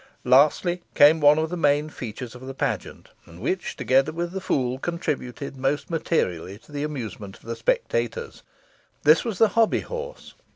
Lastly 0.25 0.81
came 0.95 1.19
one 1.19 1.37
of 1.37 1.51
the 1.51 1.55
main 1.55 1.87
features 1.87 2.33
of 2.33 2.47
the 2.47 2.55
pageant, 2.55 3.09
and 3.27 3.39
which, 3.39 3.75
together 3.77 4.11
with 4.11 4.31
the 4.31 4.41
Fool, 4.41 4.79
contributed 4.79 5.55
most 5.55 5.91
materially 5.91 6.57
to 6.57 6.71
the 6.71 6.81
amusement 6.83 7.37
of 7.37 7.43
the 7.43 7.55
spectators. 7.55 8.41
This 9.03 9.23
was 9.23 9.37
the 9.37 9.49
Hobby 9.49 9.81
horse. 9.81 10.33